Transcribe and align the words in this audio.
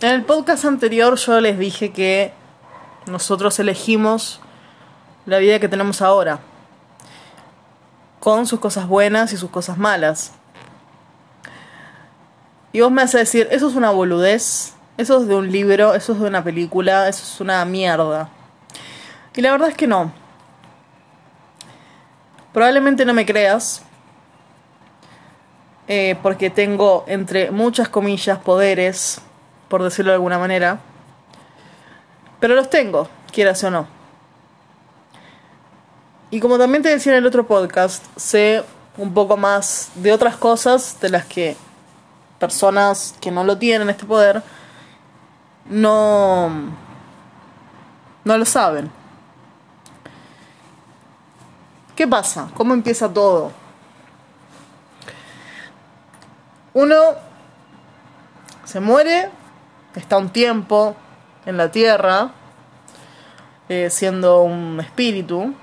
En 0.00 0.10
el 0.10 0.24
podcast 0.24 0.64
anterior 0.64 1.16
yo 1.16 1.40
les 1.40 1.56
dije 1.56 1.92
que 1.92 2.32
nosotros 3.06 3.58
elegimos 3.60 4.40
la 5.24 5.38
vida 5.38 5.60
que 5.60 5.68
tenemos 5.68 6.02
ahora, 6.02 6.40
con 8.18 8.46
sus 8.46 8.58
cosas 8.58 8.88
buenas 8.88 9.32
y 9.32 9.36
sus 9.36 9.50
cosas 9.50 9.78
malas. 9.78 10.32
Y 12.72 12.80
vos 12.80 12.90
me 12.90 13.02
a 13.02 13.06
decir, 13.06 13.46
eso 13.52 13.68
es 13.68 13.76
una 13.76 13.90
boludez, 13.90 14.74
eso 14.96 15.20
es 15.20 15.28
de 15.28 15.36
un 15.36 15.52
libro, 15.52 15.94
eso 15.94 16.12
es 16.12 16.20
de 16.20 16.26
una 16.26 16.42
película, 16.42 17.08
eso 17.08 17.22
es 17.22 17.40
una 17.40 17.64
mierda. 17.64 18.28
Y 19.36 19.42
la 19.42 19.52
verdad 19.52 19.68
es 19.68 19.76
que 19.76 19.86
no. 19.86 20.12
Probablemente 22.52 23.04
no 23.04 23.14
me 23.14 23.24
creas, 23.24 23.82
eh, 25.86 26.16
porque 26.20 26.50
tengo, 26.50 27.04
entre 27.06 27.52
muchas 27.52 27.88
comillas, 27.88 28.38
poderes, 28.38 29.20
por 29.68 29.82
decirlo 29.82 30.10
de 30.10 30.16
alguna 30.16 30.38
manera. 30.38 30.80
Pero 32.40 32.54
los 32.54 32.70
tengo, 32.70 33.08
quieras 33.32 33.62
o 33.64 33.70
no. 33.70 33.86
Y 36.30 36.40
como 36.40 36.58
también 36.58 36.82
te 36.82 36.88
decía 36.88 37.12
en 37.12 37.18
el 37.18 37.26
otro 37.26 37.46
podcast, 37.46 38.04
sé 38.16 38.64
un 38.96 39.14
poco 39.14 39.36
más 39.36 39.90
de 39.94 40.12
otras 40.12 40.36
cosas 40.36 41.00
de 41.00 41.08
las 41.08 41.24
que 41.24 41.56
personas 42.38 43.14
que 43.20 43.30
no 43.30 43.44
lo 43.44 43.56
tienen 43.56 43.88
este 43.88 44.04
poder 44.04 44.42
no 45.66 46.50
no 48.24 48.38
lo 48.38 48.44
saben. 48.44 48.90
¿Qué 51.94 52.08
pasa? 52.08 52.48
¿Cómo 52.54 52.74
empieza 52.74 53.12
todo? 53.12 53.52
Uno 56.72 56.96
se 58.64 58.80
muere, 58.80 59.30
está 60.00 60.18
un 60.18 60.30
tiempo 60.30 60.96
en 61.46 61.56
la 61.56 61.70
tierra, 61.70 62.30
eh, 63.68 63.88
siendo 63.90 64.42
un 64.42 64.80
espíritu. 64.80 65.54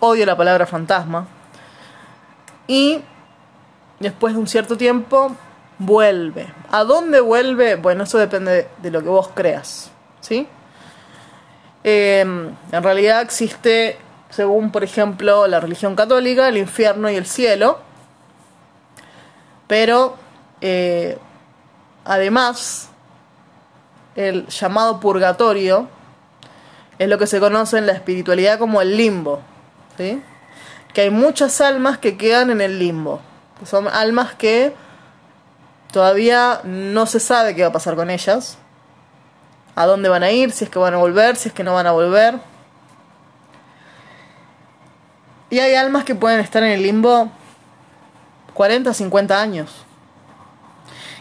Odio 0.00 0.26
la 0.26 0.36
palabra 0.36 0.66
fantasma. 0.66 1.26
Y 2.66 3.00
después 3.98 4.34
de 4.34 4.40
un 4.40 4.46
cierto 4.46 4.76
tiempo 4.76 5.34
vuelve. 5.78 6.46
¿A 6.70 6.84
dónde 6.84 7.20
vuelve? 7.20 7.76
Bueno, 7.76 8.04
eso 8.04 8.18
depende 8.18 8.68
de 8.82 8.90
lo 8.90 9.02
que 9.02 9.08
vos 9.08 9.30
creas. 9.34 9.90
¿Sí? 10.20 10.46
Em, 11.84 12.54
en 12.72 12.82
realidad 12.82 13.22
existe, 13.22 13.98
según 14.30 14.70
por 14.70 14.84
ejemplo 14.84 15.46
la 15.46 15.60
religión 15.60 15.96
católica, 15.96 16.48
el 16.48 16.58
infierno 16.58 17.10
y 17.10 17.16
el 17.16 17.26
cielo. 17.26 17.78
Pero 19.66 20.16
eh, 20.60 21.18
además, 22.04 22.90
el 24.18 24.48
llamado 24.48 24.98
purgatorio 24.98 25.86
es 26.98 27.08
lo 27.08 27.18
que 27.18 27.28
se 27.28 27.38
conoce 27.38 27.78
en 27.78 27.86
la 27.86 27.92
espiritualidad 27.92 28.58
como 28.58 28.80
el 28.80 28.96
limbo. 28.96 29.40
¿sí? 29.96 30.20
Que 30.92 31.02
hay 31.02 31.10
muchas 31.10 31.60
almas 31.60 31.98
que 31.98 32.16
quedan 32.16 32.50
en 32.50 32.60
el 32.60 32.80
limbo. 32.80 33.20
Son 33.64 33.86
almas 33.86 34.34
que 34.34 34.74
todavía 35.92 36.60
no 36.64 37.06
se 37.06 37.20
sabe 37.20 37.54
qué 37.54 37.62
va 37.62 37.68
a 37.68 37.72
pasar 37.72 37.94
con 37.94 38.10
ellas. 38.10 38.58
A 39.76 39.86
dónde 39.86 40.08
van 40.08 40.24
a 40.24 40.32
ir, 40.32 40.50
si 40.50 40.64
es 40.64 40.70
que 40.70 40.80
van 40.80 40.94
a 40.94 40.96
volver, 40.96 41.36
si 41.36 41.50
es 41.50 41.54
que 41.54 41.62
no 41.62 41.74
van 41.74 41.86
a 41.86 41.92
volver. 41.92 42.40
Y 45.48 45.60
hay 45.60 45.76
almas 45.76 46.02
que 46.02 46.16
pueden 46.16 46.40
estar 46.40 46.64
en 46.64 46.72
el 46.72 46.82
limbo 46.82 47.30
40, 48.54 48.92
50 48.92 49.40
años. 49.40 49.84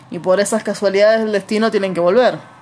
Y 0.09 0.17
por 0.17 0.39
esas 0.39 0.64
casualidades 0.64 1.20
del 1.20 1.32
destino 1.32 1.70
tienen 1.70 1.94
que 1.94 2.00
volver. 2.00 2.56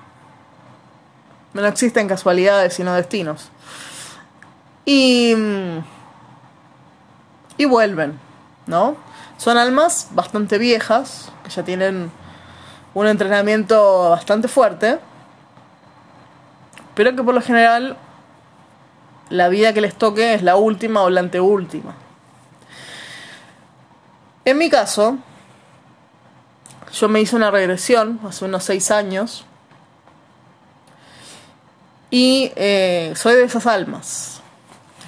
No 1.56 1.66
existen 1.66 2.10
casualidades 2.10 2.74
sino 2.74 2.94
destinos. 2.94 3.50
Y. 4.84 5.34
Y 7.58 7.64
vuelven, 7.64 8.20
¿no? 8.68 8.98
Son 9.38 9.58
almas 9.58 10.10
bastante 10.12 10.58
viejas, 10.58 11.32
que 11.46 11.50
ya 11.50 11.64
tienen 11.64 12.12
un 12.94 13.08
entrenamiento 13.08 14.10
bastante 14.10 14.50
fuerte, 14.50 15.00
pero 16.94 17.16
que 17.16 17.24
por 17.24 17.34
lo 17.34 17.42
general 17.42 17.96
la 19.30 19.48
vida 19.48 19.72
que 19.72 19.80
les 19.80 19.96
toque 19.96 20.34
es 20.34 20.44
la 20.44 20.58
última 20.58 21.04
o 21.04 21.10
la 21.10 21.22
anteúltima. 21.22 21.96
En 24.44 24.58
mi 24.58 24.70
caso, 24.70 25.18
yo 26.92 27.08
me 27.08 27.22
hice 27.22 27.38
una 27.38 27.50
regresión 27.50 28.20
hace 28.28 28.44
unos 28.44 28.66
seis 28.66 28.92
años 28.92 29.46
y 32.10 32.52
eh, 32.56 33.14
soy 33.16 33.36
de 33.36 33.44
esas 33.44 33.68
almas. 33.68 34.42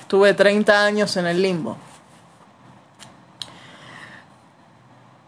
Estuve 0.01 0.33
30 0.33 0.85
años 0.85 1.17
en 1.17 1.27
el 1.27 1.41
limbo. 1.41 1.77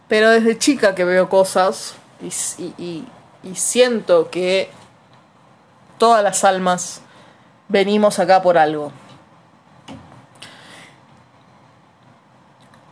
Pero 0.07 0.29
desde 0.31 0.57
chica 0.57 0.95
que 0.95 1.03
veo 1.03 1.29
cosas 1.29 1.95
y, 2.21 3.05
y 3.43 3.55
siento 3.55 4.29
que 4.29 4.71
todas 5.97 6.23
las 6.23 6.43
almas 6.43 7.01
venimos 7.67 8.19
acá 8.19 8.41
por 8.41 8.57
algo. 8.57 8.91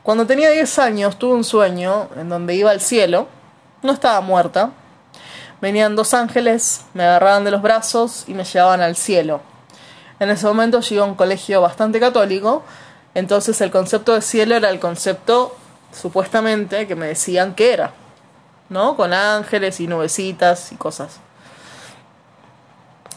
Cuando 0.04 0.26
tenía 0.26 0.50
10 0.52 0.80
años 0.80 1.20
tuve 1.20 1.34
un 1.34 1.44
sueño 1.44 2.08
en 2.16 2.30
donde 2.30 2.56
iba 2.56 2.72
al 2.72 2.80
cielo, 2.80 3.28
no 3.82 3.92
estaba 3.92 4.22
muerta, 4.22 4.72
venían 5.62 5.96
dos 5.96 6.14
ángeles, 6.14 6.86
me 6.94 7.04
agarraban 7.04 7.44
de 7.44 7.52
los 7.52 7.62
brazos 7.62 8.26
y 8.28 8.34
me 8.34 8.44
llevaban 8.44 8.82
al 8.82 8.96
cielo. 8.96 9.42
En 10.20 10.30
ese 10.30 10.46
momento 10.48 10.80
yo 10.82 10.96
iba 10.96 11.06
a 11.06 11.08
un 11.08 11.16
colegio 11.16 11.62
bastante 11.62 12.00
católico, 12.00 12.64
entonces 13.14 13.60
el 13.62 13.72
concepto 13.72 14.14
de 14.14 14.22
cielo 14.22 14.56
era 14.56 14.70
el 14.70 14.80
concepto 14.80 15.56
supuestamente 15.92 16.88
que 16.88 16.96
me 16.96 17.08
decían 17.08 17.56
que 17.56 17.74
era, 17.74 17.92
¿no? 18.70 18.96
Con 18.96 19.14
ángeles 19.14 19.80
y 19.80 19.88
nubecitas 19.88 20.72
y 20.72 20.76
cosas. 20.76 21.20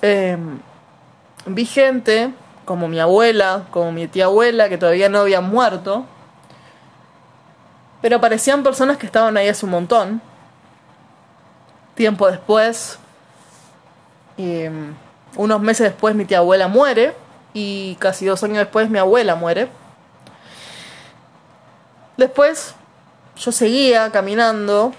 Em, 0.03 0.61
vi 1.47 1.65
gente, 1.67 2.33
como 2.65 2.89
mi 2.89 3.01
abuela, 3.01 3.65
como 3.71 3.93
mi 3.93 4.07
tía 4.09 4.27
abuela, 4.27 4.69
que 4.69 4.79
todavía 4.79 5.09
no 5.09 5.21
habían 5.21 5.45
muerto, 5.45 6.07
pero 8.01 8.21
parecían 8.21 8.63
personas 8.63 8.97
que 8.97 9.07
estaban 9.07 9.37
ahí 9.37 9.49
hace 9.49 9.67
un 9.67 9.73
montón. 9.73 10.23
Tiempo 12.01 12.31
después, 12.31 12.99
em, 14.39 14.95
unos 15.37 15.61
meses 15.61 15.91
después 15.91 16.15
mi 16.15 16.25
tía 16.25 16.39
abuela 16.39 16.67
muere 16.67 17.15
y 17.53 17.95
casi 17.97 18.25
dos 18.25 18.43
años 18.43 18.57
después 18.57 18.89
mi 18.89 18.99
abuela 18.99 19.35
muere. 19.35 19.69
Después 22.17 22.75
yo 23.37 23.53
seguía 23.53 24.11
caminando, 24.11 24.95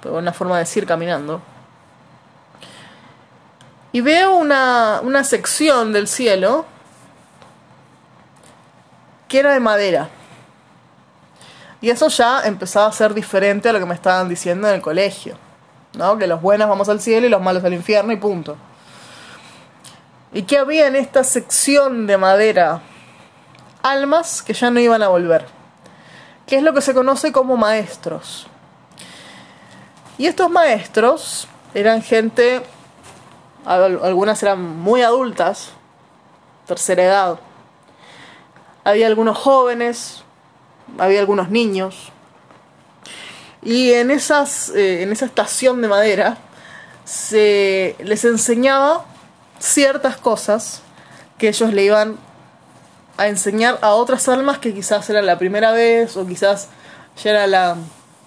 pero 0.00 0.16
una 0.16 0.32
forma 0.32 0.54
de 0.54 0.60
decir 0.60 0.86
caminando, 0.86 1.42
y 3.92 4.00
veo 4.00 4.36
una, 4.36 5.00
una 5.02 5.22
sección 5.22 5.92
del 5.92 6.08
cielo 6.08 6.64
que 9.28 9.40
era 9.40 9.52
de 9.52 9.60
madera. 9.60 10.08
Y 11.82 11.90
eso 11.90 12.08
ya 12.08 12.40
empezaba 12.46 12.86
a 12.86 12.92
ser 12.92 13.12
diferente 13.12 13.68
a 13.68 13.74
lo 13.74 13.80
que 13.80 13.84
me 13.84 13.94
estaban 13.94 14.30
diciendo 14.30 14.66
en 14.66 14.76
el 14.76 14.80
colegio. 14.80 15.36
¿No? 15.96 16.18
Que 16.18 16.26
los 16.26 16.40
buenos 16.40 16.68
vamos 16.68 16.88
al 16.88 17.00
cielo 17.00 17.26
y 17.26 17.30
los 17.30 17.42
malos 17.42 17.64
al 17.64 17.74
infierno 17.74 18.12
y 18.12 18.16
punto. 18.16 18.56
¿Y 20.32 20.42
qué 20.42 20.58
había 20.58 20.86
en 20.86 20.96
esta 20.96 21.24
sección 21.24 22.06
de 22.06 22.18
madera? 22.18 22.82
Almas 23.82 24.42
que 24.42 24.52
ya 24.52 24.70
no 24.70 24.80
iban 24.80 25.02
a 25.02 25.08
volver. 25.08 25.46
Que 26.46 26.56
es 26.56 26.62
lo 26.62 26.74
que 26.74 26.80
se 26.80 26.94
conoce 26.94 27.32
como 27.32 27.56
maestros. 27.56 28.46
Y 30.18 30.26
estos 30.26 30.50
maestros 30.50 31.48
eran 31.74 32.02
gente, 32.02 32.62
algunas 33.64 34.42
eran 34.42 34.62
muy 34.62 35.02
adultas, 35.02 35.70
tercera 36.66 37.04
edad. 37.04 37.38
Había 38.84 39.06
algunos 39.06 39.36
jóvenes, 39.36 40.22
había 40.98 41.20
algunos 41.20 41.50
niños. 41.50 42.12
Y 43.66 43.94
en, 43.94 44.12
esas, 44.12 44.68
eh, 44.68 45.02
en 45.02 45.10
esa 45.10 45.26
estación 45.26 45.82
de 45.82 45.88
madera 45.88 46.38
se 47.04 47.96
les 47.98 48.24
enseñaba 48.24 49.04
ciertas 49.58 50.16
cosas 50.18 50.82
que 51.36 51.48
ellos 51.48 51.72
le 51.72 51.82
iban 51.82 52.16
a 53.16 53.26
enseñar 53.26 53.80
a 53.82 53.94
otras 53.94 54.28
almas 54.28 54.58
que 54.58 54.72
quizás 54.72 55.10
era 55.10 55.20
la 55.20 55.36
primera 55.36 55.72
vez 55.72 56.16
o 56.16 56.24
quizás 56.24 56.68
ya 57.20 57.30
era 57.30 57.48
la 57.48 57.76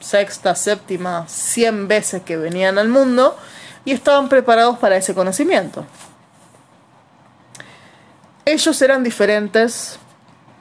sexta, 0.01 0.55
séptima, 0.55 1.25
cien 1.29 1.87
veces 1.87 2.21
que 2.23 2.35
venían 2.35 2.77
al 2.77 2.89
mundo 2.89 3.37
y 3.85 3.93
estaban 3.93 4.27
preparados 4.27 4.77
para 4.77 4.97
ese 4.97 5.15
conocimiento. 5.15 5.85
Ellos 8.43 8.81
eran 8.81 9.05
diferentes 9.05 9.99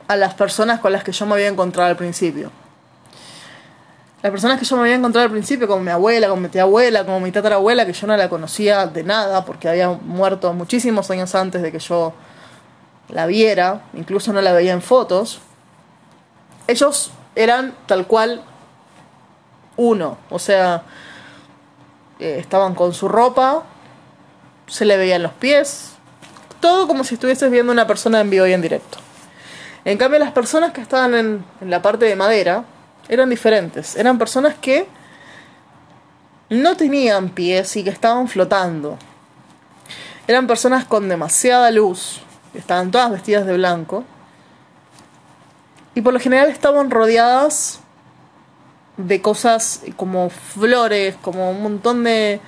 a 0.07 0.15
las 0.15 0.35
personas 0.35 0.79
con 0.79 0.93
las 0.93 1.03
que 1.03 1.11
yo 1.11 1.27
me 1.27 1.35
había 1.35 1.49
encontrado 1.49 1.91
al 1.91 1.97
principio. 1.97 2.53
Las 4.21 4.33
personas 4.33 4.59
que 4.59 4.65
yo 4.65 4.75
me 4.77 4.83
había 4.83 4.97
encontrado 4.97 5.27
al 5.27 5.31
principio, 5.31 5.69
como 5.69 5.85
mi 5.85 5.93
abuela, 5.93 6.29
como 6.29 6.43
mi 6.43 6.49
tía 6.49 6.63
abuela, 6.63 7.05
como 7.05 7.21
mi 7.21 7.31
tatarabuela, 7.31 7.87
que 7.87 7.93
yo 7.93 8.07
no 8.09 8.17
la 8.17 8.29
conocía 8.29 8.87
de 8.87 9.05
nada 9.05 9.45
porque 9.45 9.69
había 9.69 9.91
muerto 9.91 10.53
muchísimos 10.53 11.09
años 11.13 11.37
antes 11.37 11.63
de 11.63 11.71
que 11.71 11.79
yo 11.79 12.13
la 13.09 13.27
viera, 13.27 13.83
incluso 13.95 14.33
no 14.33 14.41
la 14.41 14.53
veía 14.53 14.73
en 14.73 14.83
fotos, 14.83 15.41
ellos 16.67 17.13
eran 17.37 17.75
tal 17.87 18.09
cual 18.09 18.43
uno, 19.77 20.19
o 20.31 20.41
sea, 20.41 20.83
eh, 22.19 22.39
estaban 22.41 22.75
con 22.75 22.95
su 22.95 23.07
ropa, 23.07 23.63
se 24.67 24.85
le 24.85 24.97
veían 24.97 25.23
los 25.23 25.33
pies, 25.33 25.93
todo 26.59 26.89
como 26.89 27.05
si 27.05 27.15
estuvieses 27.15 27.53
viendo 27.53 27.71
una 27.71 27.87
persona 27.87 28.21
en 28.21 28.31
vivo 28.31 28.49
y 28.49 28.53
en 28.53 28.63
directo. 28.63 28.99
En 29.85 29.97
cambio, 29.97 30.19
las 30.19 30.33
personas 30.33 30.73
que 30.73 30.81
estaban 30.81 31.15
en, 31.15 31.45
en 31.61 31.71
la 31.71 31.81
parte 31.81 32.05
de 32.05 32.17
madera 32.17 32.65
eran 33.09 33.31
diferentes, 33.31 33.97
eran 33.97 34.19
personas 34.19 34.55
que 34.55 34.87
no 36.51 36.77
tenían 36.77 37.31
pies 37.31 37.77
y 37.77 37.85
que 37.85 37.91
estaban 37.91 38.29
flotando. 38.29 38.99
Eran 40.27 40.47
personas 40.47 40.85
con 40.85 41.09
demasiada 41.09 41.71
luz, 41.71 42.21
estaban 42.55 42.91
todas 42.91 43.11
vestidas 43.11 43.47
de 43.47 43.55
blanco. 43.55 44.05
Y 45.95 46.01
por 46.01 46.13
lo 46.13 46.21
general 46.21 46.49
estaban 46.49 46.91
rodeadas 46.91 47.81
de 48.97 49.23
cosas 49.23 49.83
como 49.97 50.29
flores, 50.31 51.17
como 51.23 51.51
un 51.51 51.63
montón 51.63 52.05
de, 52.05 52.41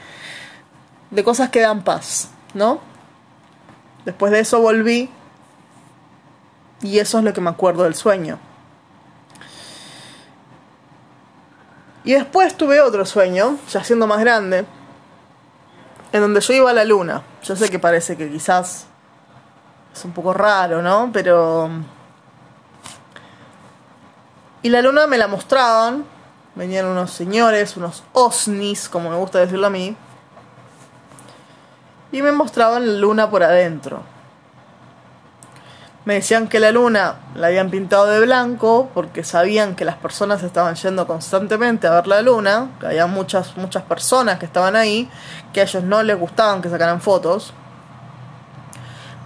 de 1.11 1.25
cosas 1.25 1.51
que 1.51 1.61
dan 1.61 1.83
paz, 1.83 2.31
¿no? 2.55 2.81
Después 4.05 4.33
de 4.33 4.41
eso 4.41 4.61
volví 4.61 5.11
y 6.83 6.99
eso 6.99 7.19
es 7.19 7.25
lo 7.25 7.33
que 7.33 7.41
me 7.41 7.51
acuerdo 7.51 7.85
del 7.85 7.95
sueño. 7.95 8.39
Y 12.05 12.13
después 12.15 12.57
tuve 12.57 12.81
otro 12.81 13.05
sueño, 13.05 13.59
ya 13.71 13.85
siendo 13.85 14.07
más 14.07 14.21
grande, 14.21 14.65
en 16.13 16.21
donde 16.21 16.41
yo 16.41 16.55
iba 16.55 16.71
a 16.71 16.75
la 16.75 16.85
luna. 16.85 17.23
Yo 17.43 17.55
sé 17.57 17.69
que 17.69 17.79
parece 17.79 18.17
que 18.17 18.31
quizás 18.31 18.87
es 19.93 20.05
un 20.05 20.13
poco 20.13 20.33
raro, 20.33 20.83
¿no? 20.83 21.11
Pero... 21.13 21.69
Y 24.63 24.69
la 24.69 24.83
luna 24.83 25.07
me 25.07 25.19
la 25.19 25.27
mostraban, 25.27 26.05
venían 26.55 26.87
unos 26.87 27.11
señores, 27.11 27.77
unos 27.77 28.03
osnis, 28.13 28.89
como 28.89 29.11
me 29.11 29.17
gusta 29.17 29.39
decirlo 29.39 29.67
a 29.67 29.71
mí, 29.71 29.97
y 32.13 32.23
me 32.23 32.33
mostraban 32.33 32.87
la 32.87 32.99
luna 32.99 33.31
por 33.31 33.43
adentro. 33.43 34.03
Me 36.11 36.17
decían 36.17 36.49
que 36.49 36.59
la 36.59 36.73
luna 36.73 37.21
la 37.37 37.47
habían 37.47 37.71
pintado 37.71 38.07
de 38.07 38.19
blanco 38.19 38.91
porque 38.95 39.23
sabían 39.23 39.77
que 39.77 39.85
las 39.85 39.95
personas 39.95 40.43
estaban 40.43 40.75
yendo 40.75 41.07
constantemente 41.07 41.87
a 41.87 41.93
ver 41.93 42.09
la 42.09 42.21
luna, 42.21 42.71
que 42.81 42.87
había 42.87 43.07
muchas, 43.07 43.57
muchas 43.57 43.85
personas 43.85 44.41
que 44.41 44.45
estaban 44.45 44.75
ahí, 44.75 45.09
que 45.53 45.61
a 45.61 45.63
ellos 45.63 45.85
no 45.85 46.03
les 46.03 46.19
gustaban 46.19 46.63
que 46.63 46.69
sacaran 46.69 47.01
fotos. 47.01 47.55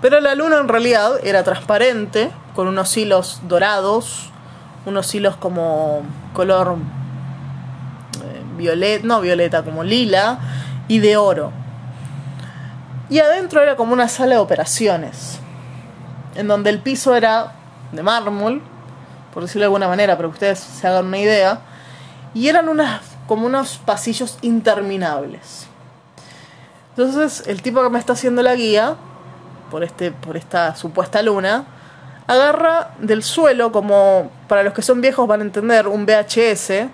Pero 0.02 0.20
la 0.20 0.34
luna 0.34 0.58
en 0.58 0.68
realidad 0.68 1.12
era 1.24 1.42
transparente, 1.42 2.30
con 2.54 2.68
unos 2.68 2.94
hilos 2.98 3.40
dorados, 3.48 4.28
unos 4.84 5.14
hilos 5.14 5.36
como 5.36 6.02
color 6.34 6.76
eh, 8.22 8.42
violeta, 8.58 9.06
no 9.06 9.22
violeta, 9.22 9.62
como 9.62 9.84
lila, 9.84 10.38
y 10.88 10.98
de 10.98 11.16
oro. 11.16 11.50
Y 13.08 13.20
adentro 13.20 13.62
era 13.62 13.74
como 13.74 13.94
una 13.94 14.08
sala 14.08 14.34
de 14.34 14.40
operaciones 14.42 15.40
en 16.34 16.48
donde 16.48 16.70
el 16.70 16.80
piso 16.80 17.14
era 17.14 17.52
de 17.92 18.02
mármol, 18.02 18.62
por 19.32 19.42
decirlo 19.42 19.60
de 19.60 19.66
alguna 19.66 19.88
manera, 19.88 20.16
para 20.16 20.28
que 20.28 20.34
ustedes 20.34 20.58
se 20.58 20.86
hagan 20.86 21.06
una 21.06 21.18
idea, 21.18 21.60
y 22.34 22.48
eran 22.48 22.68
unas, 22.68 23.02
como 23.26 23.46
unos 23.46 23.78
pasillos 23.78 24.38
interminables. 24.42 25.66
Entonces, 26.96 27.46
el 27.48 27.62
tipo 27.62 27.82
que 27.82 27.90
me 27.90 27.98
está 27.98 28.12
haciendo 28.12 28.42
la 28.42 28.54
guía, 28.54 28.96
por, 29.70 29.82
este, 29.82 30.12
por 30.12 30.36
esta 30.36 30.76
supuesta 30.76 31.22
luna, 31.22 31.64
agarra 32.26 32.92
del 32.98 33.22
suelo, 33.22 33.72
como 33.72 34.30
para 34.48 34.62
los 34.62 34.72
que 34.72 34.82
son 34.82 35.00
viejos 35.00 35.26
van 35.26 35.40
a 35.40 35.44
entender, 35.44 35.88
un 35.88 36.06
VHS, 36.06 36.88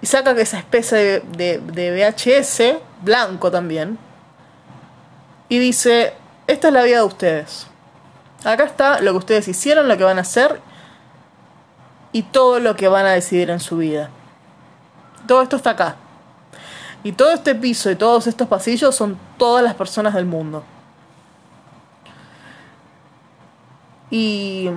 y 0.00 0.06
saca 0.06 0.32
esa 0.32 0.58
especie 0.58 1.20
de, 1.20 1.58
de 1.58 2.12
VHS, 2.12 2.78
blanco 3.02 3.50
también, 3.50 3.98
y 5.48 5.58
dice, 5.58 6.12
esta 6.46 6.68
es 6.68 6.74
la 6.74 6.82
vida 6.82 6.98
de 6.98 7.04
ustedes. 7.04 7.66
Acá 8.44 8.64
está 8.64 9.00
lo 9.00 9.12
que 9.12 9.18
ustedes 9.18 9.48
hicieron, 9.48 9.88
lo 9.88 9.96
que 9.96 10.04
van 10.04 10.18
a 10.18 10.22
hacer 10.22 10.60
y 12.12 12.22
todo 12.22 12.60
lo 12.60 12.76
que 12.76 12.88
van 12.88 13.06
a 13.06 13.10
decidir 13.10 13.50
en 13.50 13.60
su 13.60 13.78
vida. 13.78 14.10
Todo 15.26 15.42
esto 15.42 15.56
está 15.56 15.70
acá. 15.70 15.96
Y 17.02 17.12
todo 17.12 17.32
este 17.32 17.54
piso 17.54 17.90
y 17.90 17.96
todos 17.96 18.26
estos 18.26 18.48
pasillos 18.48 18.94
son 18.94 19.18
todas 19.36 19.62
las 19.62 19.74
personas 19.74 20.14
del 20.14 20.26
mundo. 20.26 20.64
Y. 24.10 24.70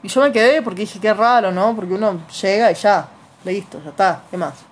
Y 0.00 0.08
yo 0.08 0.20
me 0.20 0.30
quedé 0.30 0.62
porque 0.62 0.82
dije, 0.82 1.00
qué 1.00 1.12
raro, 1.12 1.50
¿no? 1.50 1.74
Porque 1.74 1.94
uno 1.94 2.20
llega 2.40 2.70
y 2.70 2.74
ya, 2.74 3.08
listo, 3.44 3.80
ya 3.82 3.90
está, 3.90 4.22
¿qué 4.30 4.36
más? 4.36 4.67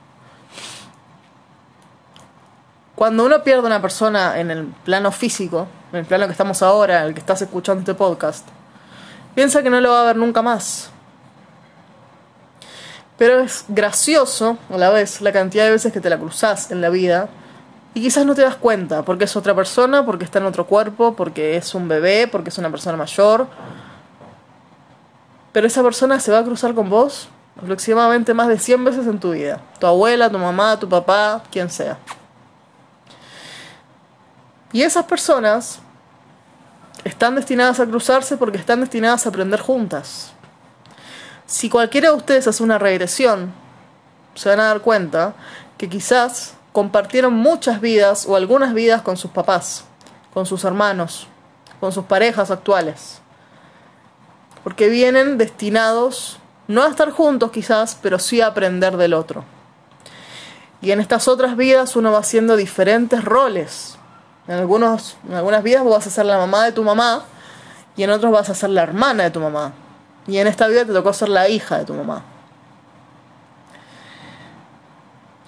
Cuando 2.96 3.26
uno 3.26 3.42
pierde 3.42 3.66
una 3.66 3.82
persona 3.82 4.40
en 4.40 4.50
el 4.50 4.64
plano 4.64 5.12
físico, 5.12 5.68
en 5.92 5.98
el 5.98 6.06
plano 6.06 6.24
que 6.24 6.32
estamos 6.32 6.62
ahora, 6.62 7.04
el 7.04 7.12
que 7.12 7.20
estás 7.20 7.42
escuchando 7.42 7.80
este 7.80 7.94
podcast, 7.94 8.48
piensa 9.34 9.62
que 9.62 9.68
no 9.68 9.82
lo 9.82 9.90
va 9.90 10.00
a 10.00 10.04
ver 10.04 10.16
nunca 10.16 10.40
más. 10.40 10.88
Pero 13.18 13.40
es 13.40 13.66
gracioso 13.68 14.56
a 14.72 14.78
la 14.78 14.88
vez 14.88 15.20
la 15.20 15.30
cantidad 15.30 15.64
de 15.64 15.72
veces 15.72 15.92
que 15.92 16.00
te 16.00 16.08
la 16.08 16.18
cruzas 16.18 16.70
en 16.70 16.80
la 16.80 16.88
vida 16.88 17.28
y 17.92 18.00
quizás 18.00 18.24
no 18.24 18.34
te 18.34 18.40
das 18.40 18.56
cuenta 18.56 19.02
porque 19.02 19.24
es 19.24 19.36
otra 19.36 19.54
persona, 19.54 20.06
porque 20.06 20.24
está 20.24 20.38
en 20.38 20.46
otro 20.46 20.66
cuerpo, 20.66 21.14
porque 21.14 21.58
es 21.58 21.74
un 21.74 21.88
bebé, 21.88 22.28
porque 22.28 22.48
es 22.48 22.56
una 22.56 22.70
persona 22.70 22.96
mayor. 22.96 23.46
Pero 25.52 25.66
esa 25.66 25.82
persona 25.82 26.18
se 26.18 26.32
va 26.32 26.38
a 26.38 26.44
cruzar 26.44 26.74
con 26.74 26.88
vos 26.88 27.28
aproximadamente 27.62 28.32
más 28.32 28.48
de 28.48 28.58
100 28.58 28.84
veces 28.86 29.06
en 29.06 29.20
tu 29.20 29.32
vida. 29.32 29.60
Tu 29.78 29.86
abuela, 29.86 30.30
tu 30.30 30.38
mamá, 30.38 30.78
tu 30.78 30.88
papá, 30.88 31.42
quien 31.50 31.68
sea. 31.68 31.98
Y 34.76 34.82
esas 34.82 35.06
personas 35.06 35.78
están 37.02 37.34
destinadas 37.34 37.80
a 37.80 37.86
cruzarse 37.86 38.36
porque 38.36 38.58
están 38.58 38.82
destinadas 38.82 39.24
a 39.24 39.30
aprender 39.30 39.58
juntas. 39.58 40.32
Si 41.46 41.70
cualquiera 41.70 42.10
de 42.10 42.16
ustedes 42.16 42.46
hace 42.46 42.62
una 42.62 42.76
regresión, 42.76 43.54
se 44.34 44.50
van 44.50 44.60
a 44.60 44.64
dar 44.64 44.82
cuenta 44.82 45.32
que 45.78 45.88
quizás 45.88 46.56
compartieron 46.72 47.32
muchas 47.32 47.80
vidas 47.80 48.26
o 48.28 48.36
algunas 48.36 48.74
vidas 48.74 49.00
con 49.00 49.16
sus 49.16 49.30
papás, 49.30 49.84
con 50.34 50.44
sus 50.44 50.62
hermanos, 50.64 51.26
con 51.80 51.90
sus 51.90 52.04
parejas 52.04 52.50
actuales. 52.50 53.22
Porque 54.62 54.90
vienen 54.90 55.38
destinados 55.38 56.38
no 56.68 56.82
a 56.82 56.90
estar 56.90 57.12
juntos 57.12 57.50
quizás, 57.50 57.96
pero 58.02 58.18
sí 58.18 58.42
a 58.42 58.48
aprender 58.48 58.98
del 58.98 59.14
otro. 59.14 59.42
Y 60.82 60.90
en 60.90 61.00
estas 61.00 61.28
otras 61.28 61.56
vidas 61.56 61.96
uno 61.96 62.12
va 62.12 62.18
haciendo 62.18 62.56
diferentes 62.56 63.24
roles 63.24 63.96
en, 64.48 64.54
algunos, 64.54 65.16
en 65.28 65.34
algunas 65.34 65.62
vidas 65.62 65.82
vos 65.82 65.92
vas 65.92 66.06
a 66.06 66.10
ser 66.10 66.26
la 66.26 66.38
mamá 66.38 66.64
de 66.64 66.72
tu 66.72 66.82
mamá 66.82 67.24
y 67.96 68.02
en 68.02 68.10
otros 68.10 68.30
vas 68.32 68.48
a 68.50 68.54
ser 68.54 68.70
la 68.70 68.82
hermana 68.82 69.24
de 69.24 69.30
tu 69.30 69.40
mamá. 69.40 69.72
Y 70.26 70.38
en 70.38 70.46
esta 70.46 70.66
vida 70.66 70.84
te 70.84 70.92
tocó 70.92 71.12
ser 71.12 71.28
la 71.28 71.48
hija 71.48 71.78
de 71.78 71.84
tu 71.84 71.94
mamá. 71.94 72.22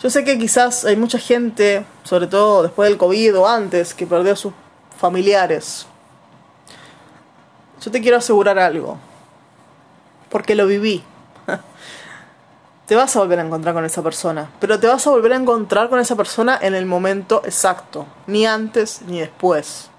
Yo 0.01 0.11
sé 0.11 0.23
que 0.25 0.39
quizás 0.39 0.85
hay 0.85 0.97
mucha 0.97 1.19
gente, 1.19 1.85
sobre 2.05 2.29
todo 2.29 2.63
después 2.63 2.89
del 2.89 2.99
COVID 2.99 3.39
o 3.39 3.49
antes, 3.49 3.95
que 3.95 4.07
perdió 4.07 4.33
a 4.33 4.37
sus 4.37 4.53
familiares. 4.97 5.87
Yo 7.81 7.91
te 7.91 8.01
quiero 8.01 8.17
asegurar 8.17 8.59
algo, 8.59 8.97
porque 10.31 10.55
lo 10.55 10.67
viví 10.67 11.03
te 12.89 12.97
vas 12.97 13.15
a 13.15 13.19
volver 13.19 13.39
a 13.39 13.43
encontrar 13.45 13.75
con 13.75 13.85
esa 13.85 14.03
persona, 14.03 14.51
pero 14.61 14.81
te 14.81 14.87
vas 14.87 15.07
a 15.07 15.11
volver 15.11 15.35
a 15.35 15.37
encontrar 15.37 15.91
con 15.91 16.01
esa 16.01 16.17
persona 16.17 16.59
en 16.61 16.75
el 16.75 16.87
momento 16.87 17.43
exacto, 17.45 18.07
ni 18.27 18.47
antes 18.47 19.03
ni 19.03 19.21
después. 19.21 19.91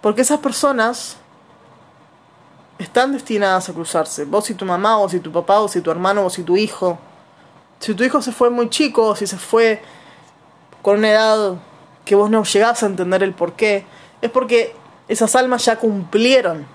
Porque 0.00 0.22
esas 0.22 0.40
personas 0.40 1.16
están 2.76 3.12
destinadas 3.12 3.68
a 3.68 3.72
cruzarse, 3.72 4.24
vos 4.24 4.50
y 4.50 4.54
tu 4.54 4.64
mamá, 4.64 4.96
vos 4.96 5.14
y 5.14 5.20
tu 5.20 5.30
papá, 5.30 5.60
vos 5.60 5.76
y 5.76 5.80
tu 5.80 5.92
hermano, 5.92 6.24
vos 6.24 6.36
y 6.40 6.42
tu 6.42 6.56
hijo. 6.56 6.98
Si 7.78 7.94
tu 7.94 8.02
hijo 8.02 8.20
se 8.20 8.32
fue 8.32 8.50
muy 8.50 8.68
chico, 8.68 9.14
si 9.14 9.28
se 9.28 9.38
fue 9.38 9.80
con 10.82 10.98
una 10.98 11.10
edad 11.10 11.54
que 12.04 12.16
vos 12.16 12.28
no 12.30 12.42
llegás 12.42 12.82
a 12.82 12.86
entender 12.86 13.22
el 13.22 13.32
por 13.32 13.52
qué, 13.52 13.86
es 14.20 14.30
porque 14.32 14.74
esas 15.06 15.36
almas 15.36 15.64
ya 15.64 15.76
cumplieron 15.76 16.66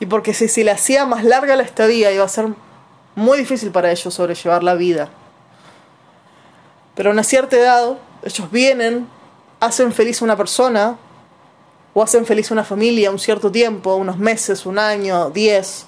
y 0.00 0.06
porque 0.06 0.34
si 0.34 0.48
se 0.48 0.64
le 0.64 0.70
hacía 0.70 1.06
más 1.06 1.24
larga 1.24 1.56
la 1.56 1.62
estadía 1.62 2.12
iba 2.12 2.24
a 2.24 2.28
ser 2.28 2.48
muy 3.14 3.38
difícil 3.38 3.70
para 3.70 3.90
ellos 3.90 4.12
sobrellevar 4.12 4.62
la 4.62 4.74
vida. 4.74 5.08
Pero 6.94 7.10
a 7.10 7.12
una 7.12 7.24
cierta 7.24 7.56
edad 7.56 7.96
ellos 8.22 8.50
vienen, 8.50 9.08
hacen 9.60 9.92
feliz 9.92 10.20
a 10.20 10.24
una 10.24 10.36
persona 10.36 10.96
o 11.94 12.02
hacen 12.02 12.26
feliz 12.26 12.50
a 12.50 12.54
una 12.54 12.64
familia 12.64 13.10
un 13.10 13.18
cierto 13.18 13.50
tiempo, 13.50 13.94
unos 13.96 14.18
meses, 14.18 14.66
un 14.66 14.78
año, 14.78 15.30
diez, 15.30 15.86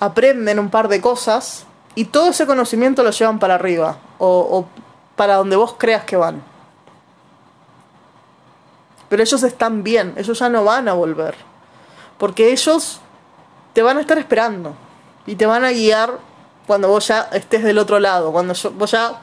aprenden 0.00 0.58
un 0.58 0.70
par 0.70 0.88
de 0.88 1.00
cosas 1.00 1.64
y 1.94 2.06
todo 2.06 2.30
ese 2.30 2.46
conocimiento 2.46 3.02
lo 3.02 3.10
llevan 3.10 3.38
para 3.38 3.54
arriba 3.54 3.98
o, 4.18 4.26
o 4.28 4.68
para 5.14 5.36
donde 5.36 5.56
vos 5.56 5.76
creas 5.78 6.04
que 6.04 6.16
van. 6.16 6.42
Pero 9.08 9.22
ellos 9.22 9.42
están 9.44 9.84
bien, 9.84 10.14
ellos 10.16 10.38
ya 10.38 10.48
no 10.48 10.64
van 10.64 10.88
a 10.88 10.94
volver. 10.94 11.36
Porque 12.18 12.52
ellos 12.52 13.00
te 13.72 13.82
van 13.82 13.98
a 13.98 14.00
estar 14.00 14.18
esperando 14.18 14.74
y 15.26 15.34
te 15.36 15.46
van 15.46 15.64
a 15.64 15.70
guiar 15.70 16.18
cuando 16.66 16.88
vos 16.88 17.08
ya 17.08 17.28
estés 17.32 17.62
del 17.62 17.78
otro 17.78 18.00
lado, 18.00 18.32
cuando 18.32 18.54
vos 18.74 18.90
ya 18.90 19.20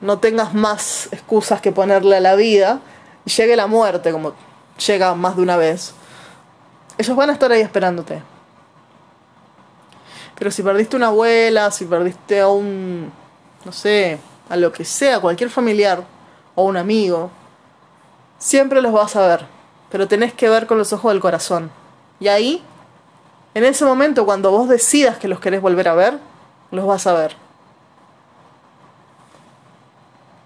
no 0.00 0.18
tengas 0.18 0.54
más 0.54 1.08
excusas 1.12 1.60
que 1.60 1.72
ponerle 1.72 2.16
a 2.16 2.20
la 2.20 2.34
vida 2.34 2.80
y 3.24 3.30
llegue 3.30 3.56
la 3.56 3.66
muerte, 3.66 4.12
como 4.12 4.34
llega 4.86 5.14
más 5.14 5.36
de 5.36 5.42
una 5.42 5.56
vez. 5.56 5.94
Ellos 6.98 7.16
van 7.16 7.30
a 7.30 7.32
estar 7.32 7.50
ahí 7.50 7.60
esperándote. 7.60 8.22
Pero 10.38 10.50
si 10.50 10.62
perdiste 10.62 10.96
una 10.96 11.08
abuela, 11.08 11.70
si 11.70 11.86
perdiste 11.86 12.40
a 12.40 12.48
un, 12.48 13.10
no 13.64 13.72
sé, 13.72 14.18
a 14.48 14.56
lo 14.56 14.70
que 14.70 14.84
sea, 14.84 15.18
cualquier 15.20 15.50
familiar 15.50 16.04
o 16.54 16.64
un 16.64 16.76
amigo, 16.76 17.30
siempre 18.38 18.82
los 18.82 18.92
vas 18.92 19.16
a 19.16 19.26
ver. 19.26 19.46
Pero 19.90 20.06
tenés 20.08 20.34
que 20.34 20.48
ver 20.48 20.66
con 20.66 20.78
los 20.78 20.92
ojos 20.92 21.12
del 21.12 21.20
corazón. 21.20 21.70
Y 22.20 22.28
ahí, 22.28 22.62
en 23.54 23.64
ese 23.64 23.84
momento, 23.84 24.24
cuando 24.24 24.50
vos 24.50 24.68
decidas 24.68 25.18
que 25.18 25.28
los 25.28 25.40
querés 25.40 25.60
volver 25.60 25.88
a 25.88 25.94
ver, 25.94 26.18
los 26.70 26.86
vas 26.86 27.06
a 27.06 27.12
ver. 27.12 27.45